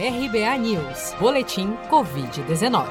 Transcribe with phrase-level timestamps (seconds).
[0.00, 2.86] RBA News, Boletim Covid-19.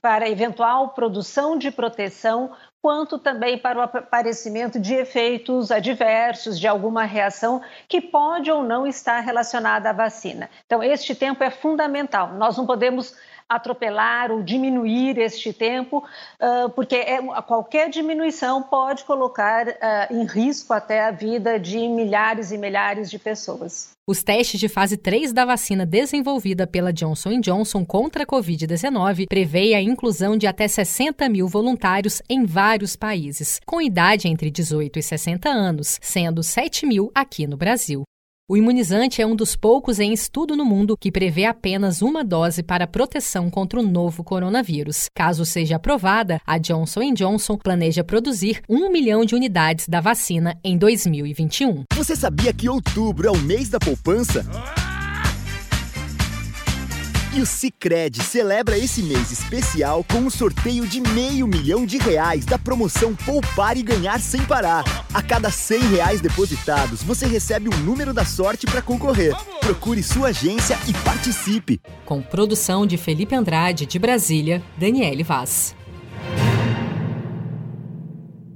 [0.00, 2.52] para eventual produção de proteção,
[2.82, 8.86] quanto também para o aparecimento de efeitos adversos, de alguma reação que pode ou não
[8.86, 10.48] estar relacionada à vacina.
[10.66, 12.34] Então, este tempo é fundamental.
[12.34, 13.16] Nós não podemos
[13.48, 16.04] atropelar ou diminuir este tempo,
[16.74, 19.66] porque é, qualquer diminuição pode colocar
[20.10, 23.95] em risco até a vida de milhares e milhares de pessoas.
[24.08, 29.74] Os testes de fase 3 da vacina desenvolvida pela Johnson Johnson contra a Covid-19 prevê
[29.74, 35.02] a inclusão de até 60 mil voluntários em vários países, com idade entre 18 e
[35.02, 38.04] 60 anos, sendo 7 mil aqui no Brasil.
[38.48, 42.62] O imunizante é um dos poucos em estudo no mundo que prevê apenas uma dose
[42.62, 45.08] para proteção contra o novo coronavírus.
[45.12, 50.78] Caso seja aprovada, a Johnson Johnson planeja produzir um milhão de unidades da vacina em
[50.78, 51.82] 2021.
[51.96, 54.46] Você sabia que outubro é o mês da poupança?
[57.36, 62.46] E o Cicred celebra esse mês especial com um sorteio de meio milhão de reais
[62.46, 64.82] da promoção Poupar e Ganhar Sem Parar.
[65.12, 69.34] A cada 100 reais depositados, você recebe um número da sorte para concorrer.
[69.60, 71.78] Procure sua agência e participe.
[72.06, 75.76] Com produção de Felipe Andrade, de Brasília, Daniele Vaz.